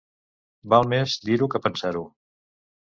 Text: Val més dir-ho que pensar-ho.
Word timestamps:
Val 0.75 0.89
més 0.95 1.19
dir-ho 1.29 1.51
que 1.55 1.63
pensar-ho. 1.69 2.05